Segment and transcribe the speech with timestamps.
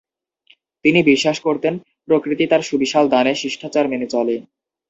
[0.85, 1.73] তিনি বিশ্বাস করতেন
[2.07, 4.35] প্রকৃতি তার সুবিশাল দানে শিষ্টাচার মেনে চলে।